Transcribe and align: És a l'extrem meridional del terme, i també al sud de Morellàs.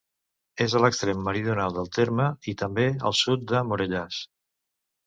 És 0.63 0.75
a 0.75 0.79
l'extrem 0.83 1.21
meridional 1.27 1.77
del 1.77 1.91
terme, 1.99 2.27
i 2.53 2.57
també 2.63 2.89
al 3.11 3.17
sud 3.21 3.47
de 3.55 3.65
Morellàs. 3.71 4.25